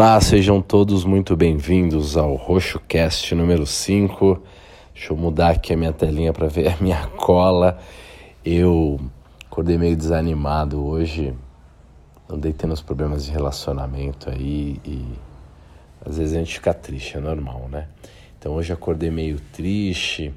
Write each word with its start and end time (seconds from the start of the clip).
Olá, 0.00 0.18
sejam 0.18 0.62
todos 0.62 1.04
muito 1.04 1.36
bem-vindos 1.36 2.16
ao 2.16 2.34
Roxo 2.34 2.80
Cast 2.88 3.34
número 3.34 3.66
5. 3.66 4.42
Deixa 4.94 5.12
eu 5.12 5.16
mudar 5.18 5.50
aqui 5.50 5.74
a 5.74 5.76
minha 5.76 5.92
telinha 5.92 6.32
para 6.32 6.46
ver 6.48 6.68
a 6.68 6.76
minha 6.80 7.06
cola. 7.18 7.78
Eu 8.42 8.98
acordei 9.44 9.76
meio 9.76 9.94
desanimado 9.94 10.82
hoje. 10.82 11.34
Andei 12.26 12.50
tendo 12.50 12.72
uns 12.72 12.80
problemas 12.80 13.26
de 13.26 13.30
relacionamento 13.30 14.30
aí 14.30 14.80
e 14.86 15.04
às 16.02 16.16
vezes 16.16 16.34
a 16.34 16.38
gente 16.38 16.54
fica 16.54 16.72
triste, 16.72 17.18
é 17.18 17.20
normal, 17.20 17.68
né? 17.70 17.86
Então 18.38 18.54
hoje 18.54 18.72
acordei 18.72 19.10
meio 19.10 19.38
triste 19.52 20.32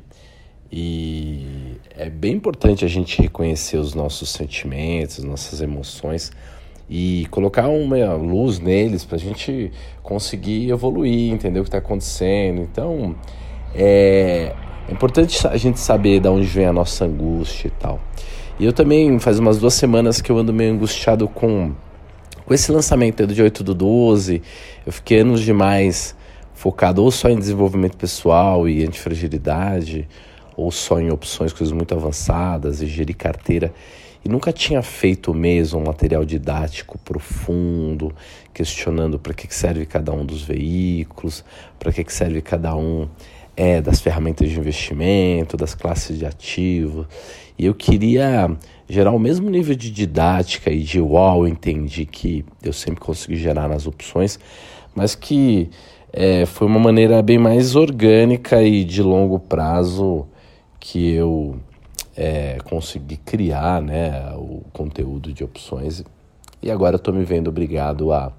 e 0.70 1.78
é 1.92 2.10
bem 2.10 2.34
importante 2.34 2.84
a 2.84 2.90
gente 2.90 3.22
reconhecer 3.22 3.78
os 3.78 3.94
nossos 3.94 4.30
sentimentos, 4.30 5.24
nossas 5.24 5.62
emoções 5.62 6.34
e 6.90 7.28
colocar 7.32 7.68
uma 7.68 8.14
luz 8.14 8.60
neles 8.60 9.06
para 9.06 9.16
a 9.16 9.20
gente 9.20 9.72
conseguir 10.02 10.70
evoluir, 10.70 11.34
entender 11.34 11.60
o 11.60 11.64
que 11.64 11.70
está 11.70 11.78
acontecendo. 11.78 12.62
Então, 12.62 13.16
é, 13.74 14.54
é, 14.88 14.92
importante 14.92 15.48
a 15.48 15.58
gente 15.58 15.80
saber 15.80 16.20
de 16.20 16.28
onde 16.28 16.46
vem 16.46 16.66
a 16.66 16.74
nossa 16.74 17.06
angústia 17.06 17.68
e 17.68 17.72
tal. 17.72 18.00
E 18.60 18.66
eu 18.66 18.74
também, 18.74 19.18
faz 19.20 19.40
umas 19.40 19.58
duas 19.58 19.74
semanas 19.74 20.22
que 20.22 20.32
eu 20.32 20.38
ando 20.38 20.54
meio 20.54 20.74
angustiado 20.74 21.28
com, 21.28 21.72
com 22.46 22.54
esse 22.54 22.72
lançamento 22.72 23.26
do 23.26 23.34
de 23.34 23.42
8 23.42 23.64
do 23.64 23.74
12. 23.74 24.42
Eu 24.86 24.92
fiquei 24.92 25.20
anos 25.20 25.42
demais 25.42 26.16
focado 26.54 27.04
ou 27.04 27.12
só 27.12 27.30
em 27.30 27.38
desenvolvimento 27.38 27.98
pessoal 27.98 28.70
e 28.70 28.86
antifragilidade, 28.86 30.08
ou 30.56 30.72
só 30.72 31.00
em 31.00 31.12
opções, 31.12 31.52
coisas 31.52 31.74
muito 31.74 31.94
avançadas 31.94 32.82
e 32.82 32.86
gerir 32.86 33.16
carteira 33.16 33.74
e 34.24 34.30
nunca 34.30 34.54
tinha 34.54 34.82
feito 34.82 35.34
mesmo 35.34 35.80
um 35.80 35.84
material 35.84 36.24
didático 36.24 36.98
profundo, 37.00 38.14
questionando 38.54 39.20
para 39.20 39.34
que 39.34 39.54
serve 39.54 39.86
cada 39.86 40.14
um 40.14 40.26
dos 40.26 40.44
veículos, 40.44 41.44
para 41.78 41.92
que 41.92 42.06
serve 42.12 42.42
cada 42.42 42.76
um 42.76 43.08
é, 43.56 43.82
das 43.82 44.00
ferramentas 44.00 44.50
de 44.50 44.58
investimento, 44.58 45.58
das 45.58 45.76
classes 45.76 46.18
de 46.18 46.26
ativo. 46.26 47.06
E 47.58 47.66
eu 47.66 47.76
queria 47.76 48.50
gerar 48.88 49.12
o 49.12 49.20
mesmo 49.20 49.50
nível 49.50 49.76
de 49.76 49.92
didática 49.92 50.72
e 50.72 50.82
de 50.82 51.02
uau, 51.02 51.48
entendi 51.48 52.06
que 52.06 52.46
eu 52.64 52.74
sempre 52.74 53.02
consegui 53.02 53.36
gerar 53.36 53.68
nas 53.68 53.86
opções, 53.86 54.40
mas 54.96 55.16
que 55.16 55.70
é, 56.12 56.46
foi 56.46 56.68
uma 56.68 56.80
maneira 56.80 57.22
bem 57.22 57.38
mais 57.38 57.76
orgânica 57.76 58.62
e 58.62 58.84
de 58.84 59.02
longo 59.02 59.40
prazo 59.40 60.28
que 60.80 61.12
eu 61.12 61.60
é, 62.16 62.58
conseguir 62.64 63.18
criar 63.18 63.82
né, 63.82 64.34
o 64.36 64.64
conteúdo 64.72 65.34
de 65.34 65.44
opções. 65.44 66.04
E 66.62 66.72
agora 66.72 66.96
estou 66.96 67.14
me 67.14 67.24
vendo 67.26 67.50
obrigado 67.50 68.14
a 68.14 68.32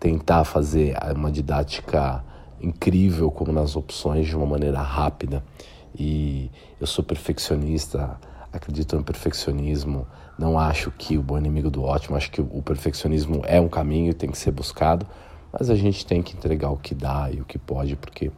tentar 0.00 0.44
fazer 0.44 0.96
uma 1.14 1.30
didática 1.30 2.24
incrível 2.60 3.30
como 3.30 3.52
nas 3.52 3.76
opções 3.76 4.26
de 4.26 4.36
uma 4.36 4.46
maneira 4.46 4.80
rápida. 4.80 5.44
E 5.96 6.50
eu 6.80 6.86
sou 6.86 7.04
perfeccionista, 7.04 8.18
acredito 8.52 8.96
no 8.96 9.04
perfeccionismo. 9.04 10.06
Não 10.38 10.58
acho 10.58 10.90
que 10.90 11.18
o 11.18 11.22
bom 11.22 11.38
inimigo 11.38 11.70
do 11.70 11.82
ótimo, 11.82 12.16
acho 12.16 12.30
que 12.30 12.40
o 12.40 12.62
perfeccionismo 12.62 13.42
é 13.44 13.60
um 13.60 13.68
caminho 13.68 14.10
e 14.10 14.14
tem 14.14 14.30
que 14.30 14.38
ser 14.38 14.50
buscado, 14.50 15.06
mas 15.52 15.68
a 15.68 15.74
gente 15.74 16.06
tem 16.06 16.22
que 16.22 16.34
entregar 16.34 16.70
o 16.70 16.76
que 16.76 16.94
dá 16.94 17.30
e 17.30 17.40
o 17.40 17.44
que 17.44 17.58
pode, 17.58 17.94
porque 17.96 18.32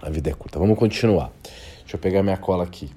a 0.00 0.08
vida 0.08 0.30
é 0.30 0.34
curta. 0.34 0.58
Vamos 0.58 0.78
continuar. 0.78 1.32
Deixa 1.80 1.96
eu 1.96 1.98
pegar 1.98 2.22
minha 2.22 2.36
cola 2.36 2.62
aqui. 2.62 2.90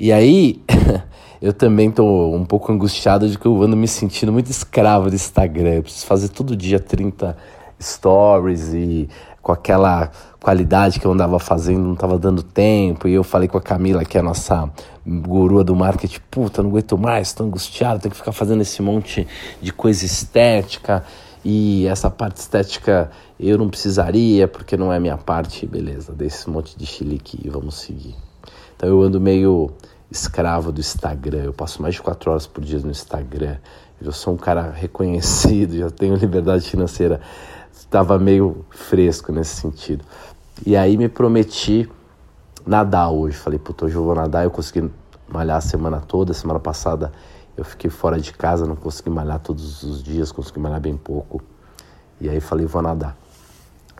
E 0.00 0.10
aí, 0.12 0.62
eu 1.42 1.52
também 1.52 1.90
tô 1.90 2.34
um 2.34 2.42
pouco 2.42 2.72
angustiado 2.72 3.28
de 3.28 3.38
que 3.38 3.44
eu 3.44 3.62
ando 3.62 3.76
me 3.76 3.86
sentindo 3.86 4.32
muito 4.32 4.50
escravo 4.50 5.10
do 5.10 5.14
Instagram. 5.14 5.74
Eu 5.74 5.82
preciso 5.82 6.06
fazer 6.06 6.28
todo 6.30 6.56
dia 6.56 6.80
30 6.80 7.36
stories 7.78 8.72
e 8.72 9.10
com 9.42 9.52
aquela 9.52 10.10
qualidade 10.40 10.98
que 10.98 11.06
eu 11.06 11.12
andava 11.12 11.38
fazendo, 11.38 11.80
não 11.80 11.92
estava 11.92 12.18
dando 12.18 12.42
tempo. 12.42 13.06
E 13.08 13.12
eu 13.12 13.22
falei 13.22 13.46
com 13.46 13.58
a 13.58 13.60
Camila, 13.60 14.02
que 14.02 14.16
é 14.16 14.20
a 14.20 14.22
nossa 14.22 14.70
gurua 15.06 15.62
do 15.62 15.76
marketing, 15.76 16.20
puta, 16.30 16.62
não 16.62 16.70
aguento 16.70 16.96
mais, 16.96 17.34
tô 17.34 17.44
angustiado, 17.44 18.00
tenho 18.00 18.12
que 18.12 18.18
ficar 18.18 18.32
fazendo 18.32 18.62
esse 18.62 18.80
monte 18.80 19.28
de 19.60 19.70
coisa 19.70 20.06
estética. 20.06 21.04
E 21.44 21.86
essa 21.86 22.08
parte 22.08 22.38
estética 22.38 23.10
eu 23.38 23.58
não 23.58 23.68
precisaria, 23.68 24.48
porque 24.48 24.78
não 24.78 24.90
é 24.90 24.98
minha 24.98 25.18
parte. 25.18 25.66
Beleza, 25.66 26.14
desse 26.14 26.48
monte 26.48 26.74
de 26.74 26.86
chilique 26.86 27.38
e 27.44 27.50
vamos 27.50 27.74
seguir. 27.74 28.16
Então 28.74 28.88
eu 28.88 29.02
ando 29.02 29.20
meio 29.20 29.70
escravo 30.10 30.72
do 30.72 30.80
Instagram. 30.80 31.44
Eu 31.44 31.52
passo 31.52 31.80
mais 31.80 31.94
de 31.94 32.02
quatro 32.02 32.30
horas 32.30 32.46
por 32.46 32.64
dia 32.64 32.78
no 32.80 32.90
Instagram. 32.90 33.56
Eu 34.00 34.12
sou 34.12 34.34
um 34.34 34.36
cara 34.36 34.70
reconhecido, 34.70 35.76
já 35.76 35.90
tenho 35.90 36.14
liberdade 36.16 36.68
financeira. 36.68 37.20
Estava 37.72 38.18
meio 38.18 38.64
fresco 38.70 39.32
nesse 39.32 39.56
sentido. 39.56 40.04
E 40.64 40.76
aí 40.76 40.96
me 40.96 41.08
prometi 41.08 41.88
nadar 42.66 43.10
hoje. 43.10 43.36
Falei, 43.36 43.58
puta, 43.58 43.84
hoje 43.84 43.94
eu 43.94 44.04
vou 44.04 44.14
nadar. 44.14 44.44
Eu 44.44 44.50
consegui 44.50 44.90
malhar 45.28 45.56
a 45.56 45.60
semana 45.60 46.00
toda. 46.00 46.32
Semana 46.32 46.58
passada 46.58 47.12
eu 47.56 47.64
fiquei 47.64 47.90
fora 47.90 48.18
de 48.18 48.32
casa, 48.32 48.66
não 48.66 48.76
consegui 48.76 49.10
malhar 49.10 49.38
todos 49.38 49.82
os 49.82 50.02
dias, 50.02 50.32
consegui 50.32 50.58
malhar 50.58 50.80
bem 50.80 50.96
pouco. 50.96 51.42
E 52.20 52.28
aí 52.28 52.40
falei, 52.40 52.64
vou 52.66 52.80
nadar. 52.80 53.16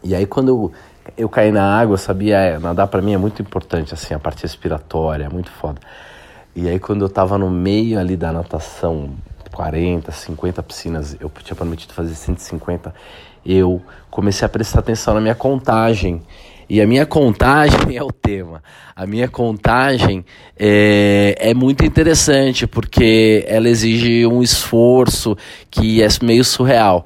E 0.03 0.15
aí 0.15 0.27
quando 0.27 0.48
eu, 0.48 0.72
eu 1.16 1.28
caí 1.28 1.50
na 1.50 1.78
água, 1.78 1.97
sabia, 1.97 2.37
é, 2.38 2.59
nadar 2.59 2.87
para 2.87 3.03
mim 3.03 3.12
é 3.12 3.19
muito 3.19 3.43
importante, 3.43 3.94
assim, 3.94 4.15
a 4.15 4.19
parte 4.19 4.43
respiratória, 4.43 5.25
é 5.25 5.28
muito 5.28 5.50
foda. 5.50 5.81
E 6.54 6.69
aí 6.69 6.78
quando 6.78 7.03
eu 7.03 7.09
tava 7.09 7.38
no 7.38 7.50
meio 7.50 7.98
ali 7.98 8.16
da 8.16 8.32
natação, 8.32 9.10
40, 9.53 10.10
50 10.10 10.62
piscinas, 10.62 11.16
eu 11.21 11.31
tinha 11.43 11.54
prometido 11.54 11.93
fazer 11.93 12.15
150, 12.15 12.94
eu 13.44 13.82
comecei 14.10 14.44
a 14.47 14.48
prestar 14.48 14.81
atenção 14.81 15.15
na 15.15 15.21
minha 15.21 15.34
contagem. 15.34 16.22
E 16.69 16.81
a 16.81 16.87
minha 16.87 17.04
contagem 17.04 17.78
é 17.97 18.03
o 18.03 18.12
tema. 18.12 18.62
A 18.94 19.06
minha 19.06 19.28
contagem 19.28 20.25
é, 20.59 21.34
é 21.38 21.54
muito 21.54 21.84
interessante 21.84 22.66
porque 22.66 23.44
ela 23.48 23.69
exige 23.69 24.25
um 24.27 24.42
esforço 24.42 25.37
que 25.71 26.03
é 26.03 26.09
meio 26.22 26.44
surreal. 26.44 27.04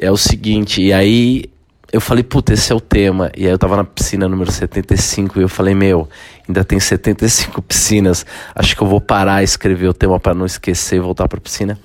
É 0.00 0.10
o 0.10 0.16
seguinte, 0.16 0.82
e 0.82 0.92
aí 0.92 1.44
eu 1.92 2.00
falei, 2.00 2.22
puta, 2.22 2.52
esse 2.52 2.72
é 2.72 2.74
o 2.74 2.80
tema. 2.80 3.32
E 3.36 3.44
aí 3.46 3.50
eu 3.50 3.58
tava 3.58 3.76
na 3.76 3.84
piscina 3.84 4.28
número 4.28 4.50
75 4.50 5.38
e 5.38 5.42
eu 5.42 5.48
falei, 5.48 5.74
meu, 5.74 6.08
ainda 6.46 6.64
tem 6.64 6.78
75 6.78 7.60
piscinas. 7.62 8.24
Acho 8.54 8.76
que 8.76 8.82
eu 8.82 8.86
vou 8.86 9.00
parar, 9.00 9.42
escrever 9.42 9.88
o 9.88 9.94
tema 9.94 10.20
para 10.20 10.34
não 10.34 10.46
esquecer 10.46 10.96
e 10.96 11.00
voltar 11.00 11.26
pra 11.26 11.40
piscina. 11.40 11.78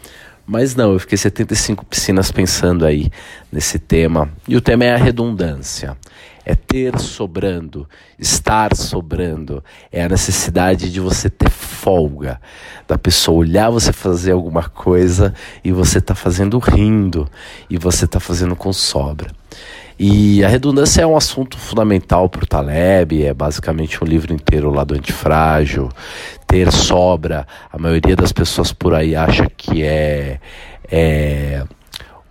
Mas 0.46 0.76
não, 0.76 0.94
eu 0.94 1.00
fiquei 1.00 1.18
75 1.18 1.84
piscinas 1.86 2.32
pensando 2.32 2.86
aí 2.86 3.10
nesse 3.52 3.80
tema. 3.80 4.30
E 4.48 4.56
o 4.56 4.62
tema 4.62 4.86
é 4.86 4.94
a 4.94 4.98
redundância. 4.98 5.98
É 6.46 6.54
ter 6.54 7.00
sobrando, 7.00 7.90
estar 8.20 8.76
sobrando. 8.76 9.64
É 9.92 10.04
a 10.04 10.10
necessidade 10.10 10.92
de 10.92 11.00
você 11.00 11.32
ter 11.32 11.50
folga. 11.50 12.40
Da 12.88 12.96
pessoa 12.96 13.40
olhar 13.40 13.72
você 13.72 13.92
fazer 13.92 14.34
alguma 14.34 14.70
coisa 14.70 15.34
e 15.64 15.72
você 15.72 16.00
tá 16.00 16.14
fazendo 16.14 16.60
rindo. 16.60 17.28
E 17.68 17.80
você 17.80 18.06
tá 18.06 18.20
fazendo 18.20 18.56
com 18.56 18.72
sobra. 18.72 19.32
E 19.98 20.44
a 20.44 20.50
redundância 20.50 21.02
é 21.02 21.08
um 21.08 21.16
assunto 21.16 21.58
fundamental 21.58 22.28
para 22.28 22.44
o 22.44 22.48
Taleb, 22.48 23.24
é 23.24 23.34
basicamente 23.34 24.04
um 24.04 24.08
livro 24.08 24.34
inteiro 24.34 24.70
lá 24.70 24.84
do 24.84 24.94
antifrágil. 24.94 25.90
Ter 26.46 26.72
sobra, 26.72 27.48
a 27.72 27.78
maioria 27.78 28.16
das 28.16 28.34
pessoas 28.34 28.74
por 28.74 28.94
aí 28.94 29.16
acha 29.16 29.50
que 29.56 29.84
é, 29.84 30.40
é 30.92 31.64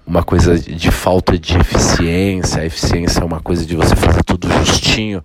uma 0.06 0.22
coisa 0.22 0.58
de 0.58 0.90
falta 0.90 1.38
de 1.38 1.56
eficiência. 1.56 2.61
A 2.61 2.66
eficiência 2.66 3.20
é 3.20 3.25
uma 3.25 3.40
coisa 3.40 3.64
de 3.64 3.75
você 3.75 3.96
fazer 3.96 4.22
tudo 4.22 4.46
justinho. 4.52 5.25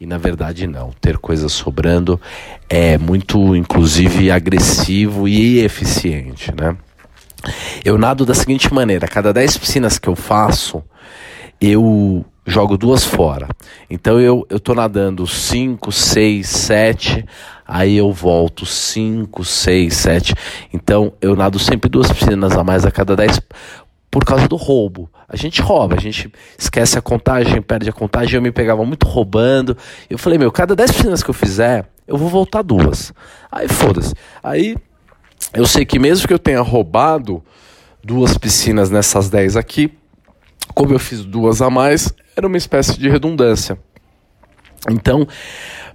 E 0.00 0.06
na 0.06 0.16
verdade 0.16 0.66
não, 0.66 0.92
ter 1.00 1.18
coisas 1.18 1.52
sobrando 1.52 2.18
é 2.68 2.96
muito, 2.96 3.54
inclusive, 3.54 4.30
agressivo 4.30 5.28
e 5.28 5.58
eficiente, 5.58 6.54
né? 6.54 6.76
Eu 7.84 7.98
nado 7.98 8.24
da 8.24 8.34
seguinte 8.34 8.72
maneira: 8.72 9.06
cada 9.06 9.32
10 9.32 9.58
piscinas 9.58 9.98
que 9.98 10.08
eu 10.08 10.16
faço, 10.16 10.82
eu 11.60 12.24
jogo 12.46 12.76
duas 12.76 13.04
fora. 13.04 13.48
Então 13.88 14.18
eu, 14.18 14.46
tô 14.62 14.74
nadando 14.74 15.26
5, 15.26 15.92
6, 15.92 16.48
7, 16.48 17.24
aí 17.66 17.96
eu 17.96 18.12
volto 18.12 18.64
5, 18.64 19.44
6, 19.44 19.94
7. 19.94 20.34
Então 20.72 21.12
eu 21.20 21.36
nado 21.36 21.58
sempre 21.58 21.88
duas 21.88 22.10
piscinas 22.10 22.56
a 22.56 22.64
mais 22.64 22.84
a 22.84 22.90
cada 22.90 23.14
10 23.14 23.40
por 24.10 24.24
causa 24.24 24.48
do 24.48 24.56
roubo. 24.56 25.08
A 25.28 25.36
gente 25.36 25.62
rouba, 25.62 25.94
a 25.96 26.00
gente 26.00 26.32
esquece 26.58 26.98
a 26.98 27.02
contagem, 27.02 27.62
perde 27.62 27.88
a 27.88 27.92
contagem. 27.92 28.34
Eu 28.34 28.42
me 28.42 28.50
pegava 28.50 28.84
muito 28.84 29.06
roubando. 29.06 29.76
Eu 30.08 30.18
falei, 30.18 30.38
meu, 30.38 30.50
cada 30.50 30.74
10 30.74 30.92
piscinas 30.92 31.22
que 31.22 31.30
eu 31.30 31.34
fizer, 31.34 31.88
eu 32.08 32.16
vou 32.16 32.28
voltar 32.28 32.62
duas. 32.62 33.12
Aí 33.52 33.68
foda-se. 33.68 34.14
Aí 34.42 34.76
eu 35.54 35.66
sei 35.66 35.84
que 35.84 35.98
mesmo 35.98 36.26
que 36.26 36.34
eu 36.34 36.38
tenha 36.38 36.60
roubado 36.60 37.42
duas 38.02 38.36
piscinas 38.36 38.90
nessas 38.90 39.30
10 39.30 39.56
aqui, 39.56 39.92
como 40.74 40.92
eu 40.92 40.98
fiz 40.98 41.24
duas 41.24 41.60
a 41.62 41.70
mais, 41.70 42.12
era 42.36 42.46
uma 42.46 42.56
espécie 42.56 42.98
de 42.98 43.08
redundância. 43.08 43.78
Então, 44.88 45.26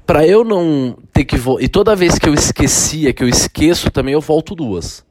para 0.05 0.27
eu 0.27 0.43
não 0.43 0.97
ter 1.11 1.25
que 1.25 1.35
e 1.59 1.67
toda 1.67 1.95
vez 1.95 2.19
que 2.19 2.29
eu 2.29 2.33
esquecia, 2.33 3.11
que 3.11 3.23
eu 3.23 3.27
esqueço 3.27 3.89
também 3.89 4.13
eu 4.13 4.21
volto 4.21 4.53
duas. 4.53 5.03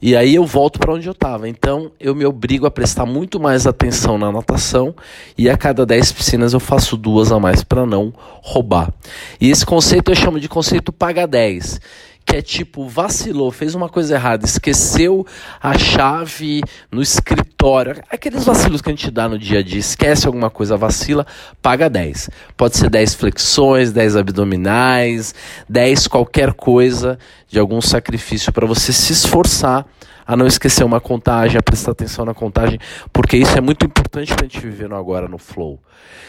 e 0.00 0.16
aí 0.16 0.34
eu 0.34 0.44
volto 0.44 0.78
para 0.78 0.92
onde 0.92 1.06
eu 1.06 1.12
estava. 1.12 1.48
Então 1.48 1.92
eu 2.00 2.14
me 2.14 2.24
obrigo 2.24 2.66
a 2.66 2.70
prestar 2.70 3.04
muito 3.04 3.38
mais 3.38 3.66
atenção 3.66 4.16
na 4.16 4.32
natação 4.32 4.94
e 5.36 5.48
a 5.48 5.56
cada 5.56 5.84
10 5.84 6.12
piscinas 6.12 6.54
eu 6.54 6.60
faço 6.60 6.96
duas 6.96 7.30
a 7.30 7.38
mais 7.38 7.62
para 7.62 7.84
não 7.84 8.12
roubar. 8.42 8.92
E 9.40 9.50
esse 9.50 9.66
conceito 9.66 10.10
eu 10.10 10.14
chamo 10.14 10.40
de 10.40 10.48
conceito 10.48 10.90
paga 10.92 11.26
10 11.26 11.80
que 12.24 12.36
é 12.36 12.42
tipo, 12.42 12.88
vacilou, 12.88 13.50
fez 13.50 13.74
uma 13.74 13.88
coisa 13.88 14.14
errada, 14.14 14.44
esqueceu 14.44 15.26
a 15.62 15.76
chave 15.76 16.62
no 16.90 17.02
escritório. 17.02 18.02
Aqueles 18.10 18.44
vacilos 18.44 18.80
que 18.80 18.88
a 18.88 18.92
gente 18.92 19.10
dá 19.10 19.28
no 19.28 19.38
dia 19.38 19.58
a 19.58 19.62
dia, 19.62 19.78
esquece 19.78 20.26
alguma 20.26 20.48
coisa, 20.48 20.76
vacila, 20.76 21.26
paga 21.60 21.90
10. 21.90 22.30
Pode 22.56 22.76
ser 22.76 22.88
10 22.88 23.14
flexões, 23.14 23.92
10 23.92 24.16
abdominais, 24.16 25.34
10 25.68 26.08
qualquer 26.08 26.54
coisa 26.54 27.18
de 27.48 27.58
algum 27.58 27.80
sacrifício 27.80 28.52
para 28.52 28.66
você 28.66 28.92
se 28.92 29.12
esforçar 29.12 29.86
a 30.26 30.36
não 30.36 30.46
esquecer 30.46 30.84
uma 30.84 31.00
contagem, 31.00 31.58
a 31.58 31.62
prestar 31.62 31.92
atenção 31.92 32.24
na 32.24 32.34
contagem, 32.34 32.78
porque 33.12 33.36
isso 33.36 33.56
é 33.56 33.60
muito 33.60 33.84
importante 33.84 34.34
para 34.34 34.46
a 34.46 34.48
gente 34.48 34.60
viver 34.60 34.88
no 34.88 34.96
agora, 34.96 35.28
no 35.28 35.38
flow. 35.38 35.80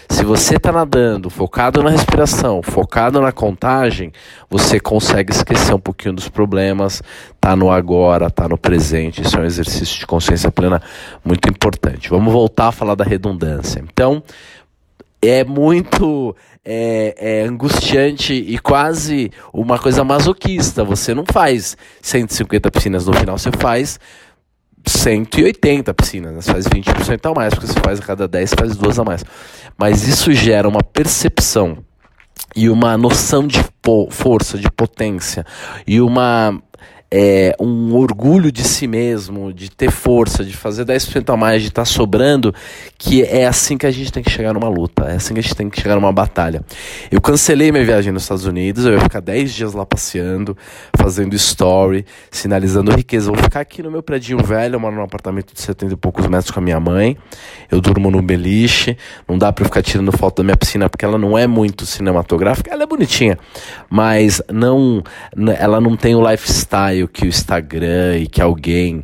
Se 0.09 0.23
você 0.23 0.57
está 0.57 0.71
nadando, 0.71 1.29
focado 1.29 1.81
na 1.81 1.89
respiração, 1.89 2.61
focado 2.61 3.19
na 3.19 3.31
contagem, 3.31 4.11
você 4.49 4.79
consegue 4.79 5.31
esquecer 5.31 5.73
um 5.73 5.79
pouquinho 5.79 6.13
dos 6.13 6.29
problemas, 6.29 7.01
tá 7.39 7.55
no 7.55 7.71
agora, 7.71 8.29
tá 8.29 8.47
no 8.47 8.57
presente. 8.57 9.21
Isso 9.21 9.35
é 9.37 9.41
um 9.41 9.45
exercício 9.45 9.99
de 9.99 10.05
consciência 10.05 10.51
plena 10.51 10.81
muito 11.23 11.49
importante. 11.49 12.09
Vamos 12.09 12.31
voltar 12.31 12.67
a 12.67 12.71
falar 12.71 12.95
da 12.95 13.03
redundância. 13.03 13.79
Então, 13.79 14.21
é 15.27 15.43
muito 15.43 16.35
é, 16.63 17.15
é, 17.17 17.41
angustiante 17.43 18.33
e 18.33 18.57
quase 18.57 19.31
uma 19.53 19.77
coisa 19.77 20.03
masoquista. 20.03 20.83
Você 20.83 21.13
não 21.13 21.23
faz 21.31 21.77
150 22.01 22.71
piscinas 22.71 23.05
no 23.05 23.13
final, 23.13 23.37
você 23.37 23.51
faz 23.51 23.99
180 24.85 25.93
piscinas, 25.93 26.33
né? 26.33 26.41
você 26.41 26.51
faz 26.51 26.67
20% 26.67 27.31
a 27.31 27.33
mais, 27.33 27.53
porque 27.53 27.67
você 27.67 27.79
faz 27.79 27.99
a 27.99 28.03
cada 28.03 28.27
10, 28.27 28.49
você 28.49 28.55
faz 28.55 28.75
duas 28.75 28.99
a 28.99 29.03
mais. 29.03 29.23
Mas 29.77 30.07
isso 30.07 30.31
gera 30.33 30.67
uma 30.67 30.83
percepção 30.83 31.83
e 32.55 32.69
uma 32.69 32.97
noção 32.97 33.45
de 33.45 33.63
força, 34.11 34.57
de 34.57 34.69
potência 34.71 35.45
e 35.85 35.99
uma 35.99 36.61
é, 37.17 37.55
um 37.61 37.95
orgulho 37.95 38.51
de 38.51 38.61
si 38.61 38.87
mesmo, 38.87 39.53
de 39.53 39.71
ter 39.71 39.89
força, 39.89 40.43
de 40.43 40.51
fazer 40.51 40.83
10% 40.83 41.33
a 41.33 41.37
mais, 41.37 41.61
de 41.61 41.69
estar 41.69 41.83
tá 41.83 41.85
sobrando, 41.85 42.53
que 42.97 43.23
é 43.23 43.47
assim 43.47 43.77
que 43.77 43.85
a 43.85 43.91
gente 43.91 44.11
tem 44.11 44.21
que 44.21 44.29
chegar 44.29 44.51
numa 44.51 44.67
luta, 44.67 45.05
é 45.05 45.15
assim 45.15 45.33
que 45.33 45.39
a 45.39 45.43
gente 45.43 45.55
tem 45.55 45.69
que 45.69 45.79
chegar 45.79 45.95
numa 45.95 46.11
batalha. 46.11 46.61
Eu 47.09 47.21
cancelei 47.21 47.71
minha 47.71 47.85
viagem 47.85 48.11
nos 48.11 48.23
Estados 48.23 48.45
Unidos, 48.45 48.85
eu 48.85 48.91
ia 48.91 48.99
ficar 48.99 49.21
10 49.21 49.53
dias 49.53 49.73
lá 49.73 49.85
passeando, 49.85 50.57
fazendo 50.97 51.33
story, 51.37 52.05
sinalizando 52.29 52.91
riqueza. 52.93 53.31
vou 53.31 53.41
ficar 53.41 53.61
aqui 53.61 53.81
no 53.81 53.89
meu 53.89 54.03
predinho 54.03 54.43
velho, 54.43 54.75
eu 54.75 54.79
moro 54.81 54.97
num 54.97 55.03
apartamento 55.03 55.53
de 55.53 55.61
70 55.61 55.93
e 55.93 55.95
poucos 55.95 56.27
metros 56.27 56.51
com 56.51 56.59
a 56.59 56.63
minha 56.63 56.81
mãe, 56.81 57.17
eu 57.71 57.79
durmo 57.79 58.11
no 58.11 58.21
beliche, 58.21 58.97
não 59.25 59.37
dá 59.37 59.53
pra 59.53 59.63
eu 59.63 59.67
ficar 59.67 59.81
tirando 59.81 60.11
foto 60.11 60.39
da 60.39 60.43
minha 60.43 60.57
piscina 60.57 60.89
porque 60.89 61.05
ela 61.05 61.17
não 61.17 61.37
é 61.37 61.47
muito 61.47 61.85
cinematográfica, 61.85 62.73
ela 62.73 62.83
é 62.83 62.85
bonitinha, 62.85 63.37
mas 63.89 64.41
não, 64.51 65.01
ela 65.57 65.79
não 65.79 65.95
tem 65.95 66.13
o 66.13 66.29
lifestyle 66.29 67.04
que 67.07 67.25
o 67.25 67.27
Instagram 67.27 68.17
e 68.17 68.27
que 68.27 68.41
alguém 68.41 69.03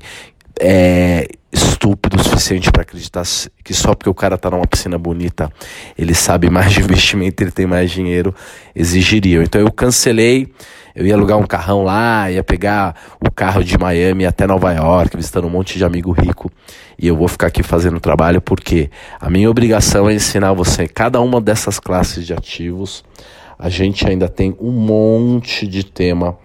é 0.60 1.28
estúpido 1.52 2.18
o 2.18 2.24
suficiente 2.24 2.72
para 2.72 2.84
acreditar 2.84 3.24
que 3.64 3.74
só 3.74 3.94
porque 3.94 4.10
o 4.10 4.14
cara 4.14 4.38
tá 4.38 4.50
numa 4.50 4.66
piscina 4.66 4.98
bonita, 4.98 5.52
ele 5.98 6.14
sabe 6.14 6.50
mais 6.50 6.72
de 6.72 6.80
investimento, 6.82 7.44
ele 7.44 7.52
tem 7.52 7.66
mais 7.66 7.92
dinheiro, 7.92 8.34
exigiriam. 8.74 9.44
Então 9.44 9.60
eu 9.60 9.72
cancelei, 9.72 10.48
eu 10.96 11.06
ia 11.06 11.14
alugar 11.14 11.38
um 11.38 11.46
carrão 11.46 11.84
lá, 11.84 12.32
ia 12.32 12.44
pegar 12.44 12.96
o 13.20 13.30
carro 13.30 13.64
de 13.64 13.78
Miami 13.78 14.26
até 14.26 14.48
Nova 14.48 14.72
York, 14.72 15.16
visitando 15.18 15.48
um 15.48 15.50
monte 15.50 15.78
de 15.78 15.84
amigo 15.84 16.12
rico, 16.12 16.50
e 16.98 17.08
eu 17.08 17.18
vou 17.18 17.28
ficar 17.28 17.48
aqui 17.48 17.64
fazendo 17.64 18.00
trabalho 18.00 18.42
porque 18.42 18.90
a 19.20 19.30
minha 19.30 19.50
obrigação 19.50 20.10
é 20.10 20.14
ensinar 20.14 20.54
você 20.54 20.88
cada 20.88 21.20
uma 21.20 21.42
dessas 21.42 21.80
classes 21.80 22.26
de 22.26 22.34
ativos. 22.34 23.04
A 23.58 23.70
gente 23.70 24.08
ainda 24.08 24.28
tem 24.28 24.56
um 24.60 24.72
monte 24.72 25.68
de 25.68 25.84
tema 25.84 26.38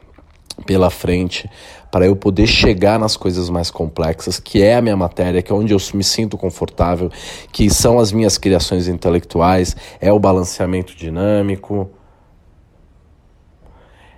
pela 0.64 0.90
frente 0.90 1.50
para 1.90 2.06
eu 2.06 2.16
poder 2.16 2.46
chegar 2.46 2.98
nas 2.98 3.16
coisas 3.16 3.48
mais 3.48 3.70
complexas, 3.70 4.38
que 4.38 4.62
é 4.62 4.76
a 4.76 4.82
minha 4.82 4.96
matéria, 4.96 5.42
que 5.42 5.52
é 5.52 5.54
onde 5.54 5.72
eu 5.72 5.78
me 5.94 6.04
sinto 6.04 6.36
confortável, 6.36 7.10
que 7.52 7.70
são 7.70 7.98
as 7.98 8.12
minhas 8.12 8.38
criações 8.38 8.88
intelectuais, 8.88 9.76
é 10.00 10.12
o 10.12 10.18
balanceamento 10.18 10.96
dinâmico. 10.96 11.90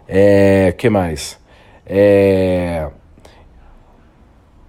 É, 0.06 0.72
que 0.76 0.88
mais? 0.88 1.38
É 1.86 2.88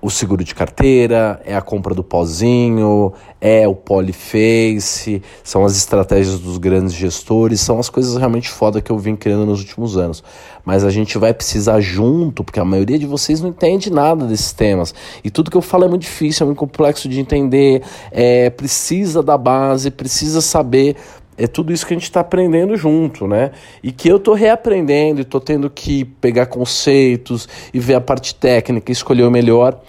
o 0.02 0.10
seguro 0.10 0.44
de 0.44 0.56
carteira, 0.56 1.42
é 1.46 1.56
a 1.56 1.62
compra 1.62 1.94
do 1.94 2.04
pozinho, 2.04 3.12
é 3.42 3.68
o 3.68 3.76
polyface, 3.76 5.22
são 5.44 5.66
as 5.66 5.76
estratégias 5.76 6.40
dos 6.40 6.58
grandes 6.58 6.94
gestores, 6.94 7.60
são 7.60 7.80
as 7.80 7.90
coisas 7.90 8.16
realmente 8.16 8.50
foda 8.50 8.82
que 8.82 8.92
eu 8.92 8.98
vim 8.98 9.16
criando 9.16 9.46
nos 9.46 9.60
últimos 9.60 9.98
anos. 9.98 10.24
Mas 10.64 10.86
a 10.86 10.90
gente 10.90 11.18
vai 11.18 11.34
precisar 11.34 11.82
junto, 11.82 12.44
porque 12.44 12.60
a 12.60 12.66
maioria 12.66 12.98
de 12.98 13.06
vocês 13.06 13.42
não 13.42 13.50
entende 13.50 13.92
nada 13.92 14.26
desses 14.26 14.54
temas. 14.54 14.94
E 15.24 15.30
tudo 15.30 15.52
que 15.52 15.58
eu 15.58 15.62
falo 15.62 15.86
é 15.86 15.88
muito 15.88 16.04
difícil, 16.04 16.44
é 16.44 16.46
muito 16.46 16.60
complexo 16.60 17.10
de 17.10 17.20
entender, 17.20 17.84
é, 18.12 18.50
precisa 18.50 19.22
da 19.22 19.38
base, 19.38 19.92
precisa 19.92 20.42
saber 20.42 20.96
é 21.40 21.48
tudo 21.48 21.72
isso 21.72 21.88
que 21.88 21.94
a 21.94 21.96
gente 21.96 22.04
está 22.04 22.20
aprendendo 22.20 22.76
junto, 22.76 23.26
né? 23.26 23.52
E 23.82 23.92
que 23.92 24.10
eu 24.10 24.18
estou 24.18 24.34
reaprendendo 24.34 25.22
e 25.22 25.24
estou 25.24 25.40
tendo 25.40 25.70
que 25.70 26.04
pegar 26.04 26.48
conceitos 26.48 27.48
e 27.74 27.80
ver 27.80 27.96
a 27.96 28.02
parte 28.02 28.36
técnica, 28.36 28.92
escolher 28.92 29.24
o 29.24 29.32
melhor. 29.32 29.80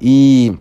E, 0.00 0.52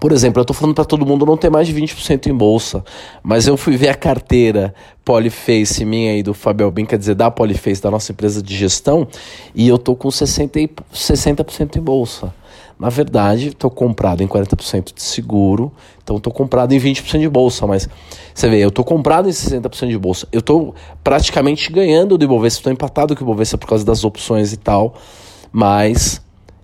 por 0.00 0.10
exemplo, 0.10 0.40
eu 0.40 0.42
estou 0.42 0.56
falando 0.56 0.74
para 0.74 0.86
todo 0.86 1.04
mundo 1.04 1.26
não 1.26 1.36
ter 1.36 1.50
mais 1.50 1.66
de 1.66 1.74
20% 1.74 2.28
em 2.28 2.34
bolsa, 2.34 2.82
mas 3.22 3.46
eu 3.46 3.58
fui 3.58 3.76
ver 3.76 3.90
a 3.90 3.94
carteira 3.94 4.74
Polyface 5.04 5.84
minha 5.84 6.16
e 6.16 6.22
do 6.22 6.32
Fabio 6.32 6.64
Albin, 6.64 6.86
quer 6.86 6.98
dizer, 6.98 7.14
da 7.14 7.30
Polyface, 7.30 7.82
da 7.82 7.90
nossa 7.90 8.12
empresa 8.12 8.42
de 8.42 8.56
gestão, 8.56 9.06
e 9.54 9.68
eu 9.68 9.76
estou 9.76 9.94
com 9.94 10.08
60%, 10.08 10.82
60 10.90 11.78
em 11.78 11.82
bolsa. 11.82 12.32
Na 12.78 12.88
verdade, 12.88 13.48
estou 13.48 13.70
comprado 13.70 14.22
em 14.22 14.28
40% 14.28 14.94
de 14.94 15.02
seguro, 15.02 15.72
então 16.02 16.16
estou 16.16 16.32
comprado 16.32 16.72
em 16.72 16.78
20% 16.78 17.18
de 17.18 17.28
bolsa, 17.28 17.66
mas 17.66 17.88
você 18.32 18.48
vê, 18.48 18.58
eu 18.62 18.68
estou 18.68 18.84
comprado 18.84 19.28
em 19.28 19.32
60% 19.32 19.88
de 19.88 19.98
bolsa. 19.98 20.28
Eu 20.30 20.38
estou 20.38 20.74
praticamente 21.02 21.72
ganhando 21.72 22.16
do 22.16 22.24
Ibovespa, 22.24 22.60
estou 22.60 22.72
empatado 22.72 23.16
com 23.16 23.22
o 23.22 23.24
Ibovespa 23.24 23.58
por 23.58 23.66
causa 23.66 23.84
das 23.84 24.04
opções 24.04 24.52
e 24.52 24.56
tal, 24.56 24.94
mas 25.50 26.22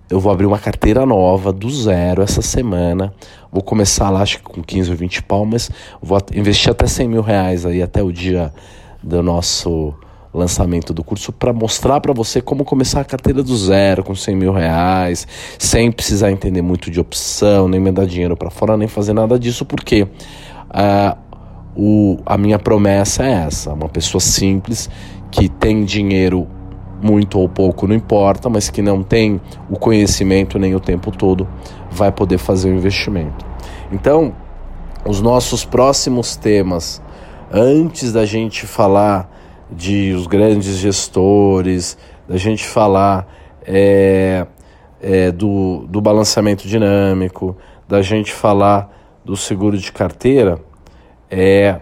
eu 0.08 0.20
vou 0.20 0.30
abrir 0.30 0.46
uma 0.46 0.58
carteira 0.58 1.04
nova 1.04 1.52
do 1.52 1.68
zero 1.68 2.22
essa 2.22 2.42
semana. 2.42 3.12
Vou 3.50 3.62
começar 3.62 4.10
lá, 4.10 4.20
acho 4.20 4.38
que 4.38 4.44
com 4.44 4.62
15 4.62 4.90
ou 4.92 4.96
20 4.96 5.22
palmas. 5.24 5.68
Vou 6.00 6.18
investir 6.32 6.70
até 6.70 6.86
100 6.86 7.08
mil 7.08 7.22
reais 7.22 7.66
aí 7.66 7.82
até 7.82 8.02
o 8.02 8.12
dia 8.12 8.52
do 9.02 9.20
nosso 9.20 9.92
lançamento 10.34 10.92
do 10.92 11.04
curso 11.04 11.32
para 11.32 11.52
mostrar 11.52 12.00
para 12.00 12.12
você 12.12 12.40
como 12.40 12.64
começar 12.64 13.00
a 13.00 13.04
carteira 13.04 13.42
do 13.42 13.56
zero 13.56 14.02
com 14.02 14.14
100 14.14 14.36
mil 14.36 14.52
reais, 14.52 15.26
sem 15.58 15.92
precisar 15.92 16.32
entender 16.32 16.60
muito 16.60 16.90
de 16.90 16.98
opção, 16.98 17.68
nem 17.68 17.78
mandar 17.78 18.04
dinheiro 18.04 18.36
para 18.36 18.50
fora, 18.50 18.76
nem 18.76 18.88
fazer 18.88 19.12
nada 19.12 19.38
disso, 19.38 19.64
porque 19.64 20.02
uh, 20.02 21.16
o, 21.76 22.18
a 22.26 22.36
minha 22.36 22.58
promessa 22.58 23.24
é 23.24 23.32
essa: 23.46 23.72
uma 23.72 23.88
pessoa 23.88 24.20
simples 24.20 24.90
que 25.30 25.48
tem 25.48 25.84
dinheiro 25.84 26.48
muito 27.00 27.38
ou 27.38 27.48
pouco, 27.48 27.86
não 27.86 27.94
importa, 27.94 28.48
mas 28.48 28.70
que 28.70 28.80
não 28.82 29.02
tem 29.02 29.40
o 29.68 29.78
conhecimento 29.78 30.58
nem 30.58 30.74
o 30.74 30.80
tempo 30.80 31.10
todo, 31.10 31.46
vai 31.90 32.10
poder 32.10 32.38
fazer 32.38 32.70
o 32.70 32.74
investimento. 32.74 33.44
Então, 33.92 34.32
os 35.04 35.20
nossos 35.20 35.64
próximos 35.64 36.34
temas, 36.34 37.02
antes 37.52 38.12
da 38.12 38.24
gente 38.24 38.66
falar 38.66 39.30
de 39.70 40.12
os 40.12 40.26
grandes 40.26 40.76
gestores, 40.76 41.96
da 42.28 42.36
gente 42.36 42.64
falar 42.66 43.26
é, 43.66 44.46
é, 45.00 45.30
do, 45.30 45.86
do 45.88 46.00
balanceamento 46.00 46.66
dinâmico, 46.66 47.56
da 47.86 48.02
gente 48.02 48.32
falar 48.32 48.90
do 49.24 49.36
seguro 49.36 49.76
de 49.76 49.92
carteira, 49.92 50.58
é, 51.30 51.80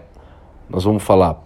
nós 0.69 0.83
vamos 0.83 1.03
falar 1.03 1.41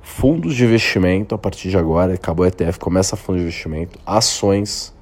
fundos 0.00 0.56
de 0.56 0.64
investimento 0.64 1.34
a 1.34 1.38
partir 1.38 1.70
de 1.70 1.76
agora, 1.76 2.14
acabou 2.14 2.44
o 2.44 2.48
ETF, 2.48 2.78
começa 2.78 3.14
fundo 3.16 3.36
de 3.36 3.42
investimento, 3.42 3.98
ações, 4.04 4.92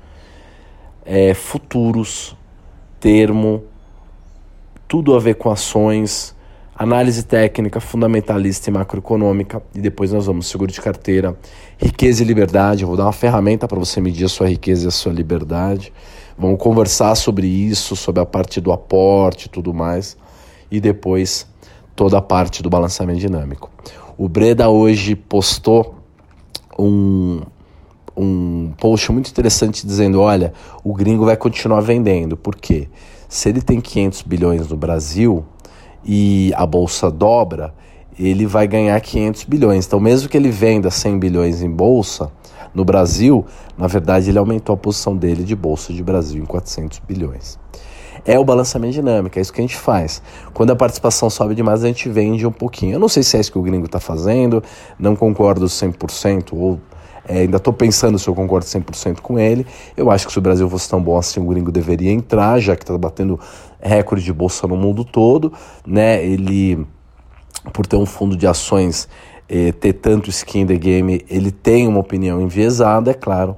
é, 1.04 1.32
futuros, 1.32 2.36
termo, 3.00 3.64
tudo 4.86 5.14
a 5.14 5.18
ver 5.18 5.36
com 5.36 5.50
ações, 5.50 6.35
análise 6.76 7.22
técnica, 7.22 7.80
fundamentalista 7.80 8.68
e 8.68 8.72
macroeconômica, 8.72 9.62
e 9.74 9.80
depois 9.80 10.12
nós 10.12 10.26
vamos 10.26 10.46
seguro 10.46 10.70
de 10.70 10.80
carteira, 10.80 11.36
riqueza 11.78 12.22
e 12.22 12.26
liberdade. 12.26 12.82
Eu 12.82 12.88
vou 12.88 12.96
dar 12.96 13.04
uma 13.04 13.12
ferramenta 13.12 13.66
para 13.66 13.78
você 13.78 14.00
medir 14.00 14.24
a 14.26 14.28
sua 14.28 14.48
riqueza 14.48 14.84
e 14.84 14.88
a 14.88 14.90
sua 14.90 15.12
liberdade. 15.12 15.92
Vamos 16.38 16.58
conversar 16.58 17.14
sobre 17.14 17.46
isso, 17.46 17.96
sobre 17.96 18.20
a 18.20 18.26
parte 18.26 18.60
do 18.60 18.72
aporte 18.72 19.46
e 19.46 19.48
tudo 19.48 19.72
mais, 19.72 20.16
e 20.70 20.78
depois 20.80 21.46
toda 21.94 22.18
a 22.18 22.22
parte 22.22 22.62
do 22.62 22.68
balançamento 22.68 23.20
dinâmico. 23.20 23.70
O 24.18 24.28
Breda 24.28 24.68
hoje 24.68 25.16
postou 25.16 25.96
um, 26.78 27.40
um 28.14 28.72
post 28.78 29.10
muito 29.12 29.30
interessante 29.30 29.86
dizendo: 29.86 30.20
olha, 30.20 30.52
o 30.84 30.92
gringo 30.92 31.24
vai 31.24 31.36
continuar 31.38 31.80
vendendo. 31.80 32.36
Por 32.36 32.54
quê? 32.54 32.88
Se 33.28 33.48
ele 33.48 33.62
tem 33.62 33.80
500 33.80 34.22
bilhões 34.22 34.68
no 34.68 34.76
Brasil 34.76 35.44
e 36.06 36.52
a 36.54 36.64
bolsa 36.64 37.10
dobra, 37.10 37.74
ele 38.18 38.46
vai 38.46 38.68
ganhar 38.68 38.98
500 39.00 39.44
bilhões. 39.44 39.86
Então, 39.86 39.98
mesmo 39.98 40.28
que 40.28 40.36
ele 40.36 40.50
venda 40.50 40.90
100 40.90 41.18
bilhões 41.18 41.62
em 41.62 41.70
bolsa, 41.70 42.30
no 42.72 42.84
Brasil, 42.84 43.44
na 43.76 43.86
verdade, 43.86 44.30
ele 44.30 44.38
aumentou 44.38 44.74
a 44.74 44.76
posição 44.76 45.16
dele 45.16 45.42
de 45.42 45.56
bolsa 45.56 45.92
de 45.92 46.02
Brasil 46.02 46.42
em 46.42 46.46
400 46.46 47.00
bilhões. 47.00 47.58
É 48.24 48.38
o 48.38 48.44
balançamento 48.44 48.94
dinâmico, 48.94 49.38
é 49.38 49.42
isso 49.42 49.52
que 49.52 49.60
a 49.60 49.64
gente 49.64 49.76
faz. 49.76 50.22
Quando 50.54 50.70
a 50.70 50.76
participação 50.76 51.28
sobe 51.28 51.54
demais, 51.54 51.84
a 51.84 51.86
gente 51.86 52.08
vende 52.08 52.46
um 52.46 52.52
pouquinho. 52.52 52.94
Eu 52.94 52.98
não 52.98 53.08
sei 53.08 53.22
se 53.22 53.36
é 53.36 53.40
isso 53.40 53.52
que 53.52 53.58
o 53.58 53.62
gringo 53.62 53.86
está 53.86 54.00
fazendo, 54.00 54.62
não 54.98 55.14
concordo 55.14 55.66
100%, 55.66 56.48
ou 56.52 56.80
é, 57.28 57.40
ainda 57.40 57.56
estou 57.56 57.72
pensando 57.72 58.18
se 58.18 58.28
eu 58.28 58.34
concordo 58.34 58.66
100% 58.66 59.20
com 59.20 59.38
ele. 59.38 59.66
Eu 59.96 60.10
acho 60.10 60.26
que 60.26 60.32
se 60.32 60.38
o 60.38 60.42
Brasil 60.42 60.68
fosse 60.70 60.88
tão 60.88 61.02
bom 61.02 61.16
assim, 61.18 61.40
o 61.40 61.46
gringo 61.46 61.72
deveria 61.72 62.10
entrar, 62.10 62.58
já 62.60 62.76
que 62.76 62.82
está 62.82 62.96
batendo 62.96 63.38
recorde 63.80 64.24
de 64.24 64.32
bolsa 64.32 64.66
no 64.66 64.76
mundo 64.76 65.04
todo. 65.04 65.52
Né? 65.86 66.24
Ele, 66.24 66.86
por 67.72 67.86
ter 67.86 67.96
um 67.96 68.06
fundo 68.06 68.36
de 68.36 68.46
ações, 68.46 69.08
eh, 69.48 69.72
ter 69.72 69.94
tanto 69.94 70.30
skin 70.30 70.60
in 70.60 70.66
the 70.66 70.76
game, 70.76 71.24
ele 71.28 71.50
tem 71.50 71.88
uma 71.88 72.00
opinião 72.00 72.40
enviesada, 72.40 73.10
é 73.10 73.14
claro. 73.14 73.56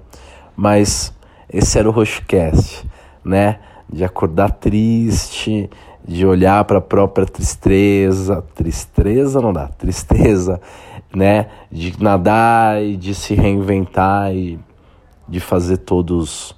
Mas 0.56 1.12
esse 1.50 1.78
era 1.78 1.88
o 1.88 1.92
Roxcast, 1.92 2.86
né? 3.24 3.58
De 3.90 4.04
acordar 4.04 4.50
triste, 4.50 5.70
de 6.08 6.24
olhar 6.24 6.64
para 6.64 6.78
a 6.78 6.80
própria 6.80 7.26
tristeza, 7.26 8.42
tristeza 8.54 9.42
não 9.42 9.52
dá, 9.52 9.68
tristeza, 9.68 10.58
né? 11.14 11.48
De 11.70 12.02
nadar 12.02 12.82
e 12.82 12.96
de 12.96 13.14
se 13.14 13.34
reinventar 13.34 14.34
e 14.34 14.58
de 15.28 15.38
fazer 15.38 15.76
todos 15.76 16.56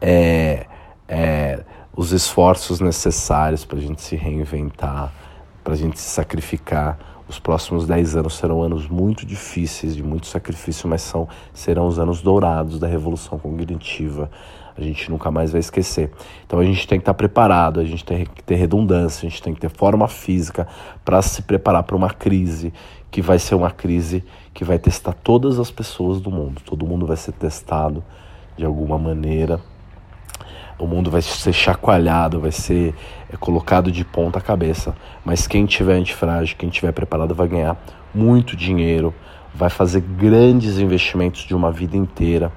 é, 0.00 0.66
é, 1.08 1.64
os 1.96 2.12
esforços 2.12 2.78
necessários 2.78 3.64
para 3.64 3.78
a 3.78 3.82
gente 3.82 4.00
se 4.00 4.14
reinventar, 4.14 5.12
para 5.64 5.74
a 5.74 5.76
gente 5.76 5.98
se 5.98 6.08
sacrificar. 6.08 6.96
Os 7.28 7.40
próximos 7.40 7.86
10 7.86 8.16
anos 8.16 8.36
serão 8.36 8.62
anos 8.62 8.86
muito 8.86 9.26
difíceis, 9.26 9.96
de 9.96 10.02
muito 10.02 10.26
sacrifício, 10.26 10.88
mas 10.88 11.02
são, 11.02 11.26
serão 11.52 11.88
os 11.88 11.98
anos 11.98 12.22
dourados 12.22 12.78
da 12.78 12.86
revolução 12.86 13.36
cognitiva 13.36 14.30
a 14.76 14.80
gente 14.80 15.10
nunca 15.10 15.30
mais 15.30 15.52
vai 15.52 15.60
esquecer. 15.60 16.10
Então 16.46 16.58
a 16.58 16.64
gente 16.64 16.86
tem 16.86 16.98
que 16.98 17.02
estar 17.02 17.14
preparado, 17.14 17.80
a 17.80 17.84
gente 17.84 18.04
tem 18.04 18.24
que 18.24 18.42
ter 18.42 18.54
redundância, 18.54 19.26
a 19.26 19.30
gente 19.30 19.42
tem 19.42 19.54
que 19.54 19.60
ter 19.60 19.68
forma 19.68 20.08
física 20.08 20.66
para 21.04 21.20
se 21.22 21.42
preparar 21.42 21.82
para 21.82 21.96
uma 21.96 22.10
crise 22.10 22.72
que 23.10 23.20
vai 23.20 23.38
ser 23.38 23.54
uma 23.54 23.70
crise 23.70 24.24
que 24.54 24.64
vai 24.64 24.78
testar 24.78 25.12
todas 25.12 25.58
as 25.58 25.70
pessoas 25.70 26.20
do 26.20 26.30
mundo. 26.30 26.60
Todo 26.64 26.86
mundo 26.86 27.06
vai 27.06 27.16
ser 27.16 27.32
testado 27.32 28.02
de 28.56 28.64
alguma 28.64 28.98
maneira. 28.98 29.60
O 30.78 30.86
mundo 30.86 31.10
vai 31.10 31.22
ser 31.22 31.52
chacoalhado, 31.52 32.40
vai 32.40 32.50
ser 32.50 32.94
é, 33.30 33.36
colocado 33.36 33.92
de 33.92 34.04
ponta 34.04 34.40
cabeça. 34.40 34.94
Mas 35.24 35.46
quem 35.46 35.66
tiver 35.66 35.94
antifrágil, 35.94 36.56
quem 36.56 36.70
tiver 36.70 36.92
preparado, 36.92 37.34
vai 37.34 37.46
ganhar 37.46 37.76
muito 38.14 38.56
dinheiro, 38.56 39.14
vai 39.54 39.70
fazer 39.70 40.00
grandes 40.00 40.78
investimentos 40.78 41.42
de 41.42 41.54
uma 41.54 41.70
vida 41.70 41.96
inteira 41.96 42.50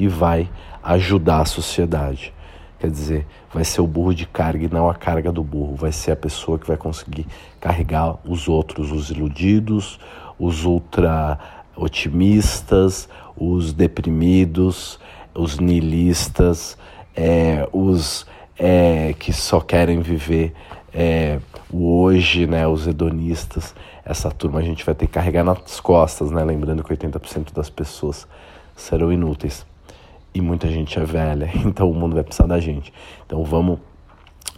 e 0.00 0.08
vai 0.08 0.48
ajudar 0.82 1.42
a 1.42 1.44
sociedade. 1.44 2.32
Quer 2.80 2.90
dizer, 2.90 3.26
vai 3.52 3.62
ser 3.62 3.82
o 3.82 3.86
burro 3.86 4.14
de 4.14 4.24
carga 4.24 4.64
e 4.64 4.68
não 4.68 4.88
a 4.88 4.94
carga 4.94 5.30
do 5.30 5.44
burro. 5.44 5.76
Vai 5.76 5.92
ser 5.92 6.12
a 6.12 6.16
pessoa 6.16 6.58
que 6.58 6.66
vai 6.66 6.78
conseguir 6.78 7.26
carregar 7.60 8.16
os 8.24 8.48
outros, 8.48 8.90
os 8.90 9.10
iludidos, 9.10 10.00
os 10.38 10.64
ultra 10.64 11.38
otimistas, 11.76 13.06
os 13.36 13.74
deprimidos, 13.74 14.98
os 15.34 15.58
niilistas, 15.58 16.78
é, 17.14 17.68
os 17.70 18.26
é, 18.58 19.14
que 19.18 19.34
só 19.34 19.60
querem 19.60 20.00
viver 20.00 20.54
é, 20.94 21.38
o 21.70 22.00
hoje, 22.00 22.46
né, 22.46 22.66
os 22.66 22.86
hedonistas. 22.86 23.74
Essa 24.02 24.30
turma 24.30 24.60
a 24.60 24.62
gente 24.62 24.86
vai 24.86 24.94
ter 24.94 25.06
que 25.06 25.12
carregar 25.12 25.44
nas 25.44 25.80
costas, 25.80 26.30
né, 26.30 26.42
lembrando 26.42 26.82
que 26.82 26.90
80% 26.90 27.52
das 27.52 27.68
pessoas 27.68 28.26
serão 28.74 29.12
inúteis 29.12 29.66
e 30.34 30.40
muita 30.40 30.68
gente 30.68 30.98
é 30.98 31.04
velha, 31.04 31.50
então 31.66 31.90
o 31.90 31.94
mundo 31.94 32.14
vai 32.14 32.24
precisar 32.24 32.46
da 32.46 32.60
gente. 32.60 32.92
Então 33.26 33.42
vamos 33.44 33.78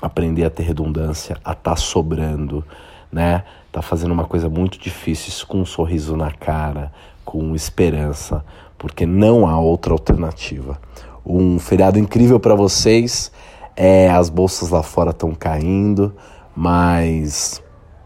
aprender 0.00 0.45
a 0.45 0.50
ter 0.50 0.64
redundância, 0.64 1.37
a 1.45 1.52
estar 1.52 1.71
tá 1.71 1.76
sobrando, 1.76 2.64
né? 3.11 3.45
Tá 3.71 3.81
fazendo 3.81 4.12
uma 4.12 4.25
coisa 4.25 4.49
muito 4.49 4.79
difícil 4.79 5.47
com 5.47 5.61
um 5.61 5.64
sorriso 5.64 6.17
na 6.17 6.31
cara, 6.31 6.93
com 7.25 7.55
esperança, 7.55 8.45
porque 8.76 9.07
não 9.07 9.47
há 9.47 9.59
outra 9.59 9.93
alternativa. 9.93 10.79
Um 11.25 11.59
feriado 11.59 11.99
incrível 11.99 12.41
para 12.41 12.55
vocês. 12.55 13.31
É, 13.76 14.11
as 14.11 14.29
bolsas 14.29 14.69
lá 14.69 14.83
fora 14.83 15.11
estão 15.11 15.33
caindo, 15.35 16.14
mas 16.55 17.62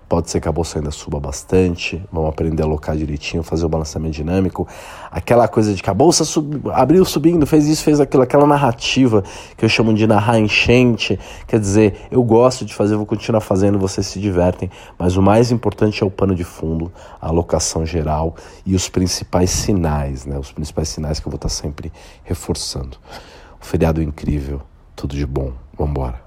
Pode 0.08 0.30
ser 0.30 0.40
que 0.40 0.48
a 0.48 0.52
bolsa 0.52 0.78
ainda 0.78 0.92
suba 0.92 1.18
bastante. 1.18 2.00
Vamos 2.12 2.30
aprender 2.30 2.62
a 2.62 2.66
alocar 2.66 2.96
direitinho, 2.96 3.42
fazer 3.42 3.66
o 3.66 3.68
balanceamento 3.68 4.14
dinâmico. 4.14 4.66
Aquela 5.10 5.48
coisa 5.48 5.74
de 5.74 5.82
que 5.82 5.90
a 5.90 5.94
bolsa 5.94 6.24
sub, 6.24 6.60
abriu 6.72 7.04
subindo, 7.04 7.44
fez 7.44 7.66
isso, 7.66 7.82
fez 7.82 7.98
aquilo, 7.98 8.22
aquela 8.22 8.46
narrativa 8.46 9.24
que 9.56 9.64
eu 9.64 9.68
chamo 9.68 9.92
de 9.92 10.06
narrar 10.06 10.38
enchente. 10.38 11.18
Quer 11.48 11.58
dizer, 11.58 12.06
eu 12.08 12.22
gosto 12.22 12.64
de 12.64 12.72
fazer, 12.72 12.94
vou 12.94 13.04
continuar 13.04 13.40
fazendo, 13.40 13.80
vocês 13.80 14.06
se 14.06 14.20
divertem. 14.20 14.70
Mas 14.96 15.16
o 15.16 15.22
mais 15.22 15.50
importante 15.50 16.04
é 16.04 16.06
o 16.06 16.10
pano 16.10 16.36
de 16.36 16.44
fundo, 16.44 16.92
a 17.20 17.26
alocação 17.26 17.84
geral 17.84 18.36
e 18.64 18.76
os 18.76 18.88
principais 18.88 19.50
sinais, 19.50 20.24
né? 20.24 20.38
Os 20.38 20.52
principais 20.52 20.88
sinais 20.88 21.18
que 21.18 21.26
eu 21.26 21.32
vou 21.32 21.36
estar 21.36 21.48
sempre 21.48 21.92
reforçando. 22.22 22.96
Um 23.60 23.64
feriado 23.64 24.00
incrível, 24.00 24.62
tudo 24.94 25.16
de 25.16 25.26
bom. 25.26 25.52
Vamos 25.76 25.90
embora. 25.90 26.25